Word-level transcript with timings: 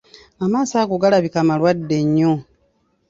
Amaaso 0.43 0.75
ago 0.81 0.95
galabika 1.03 1.39
malwadde 1.47 1.97
nnyo. 2.05 2.31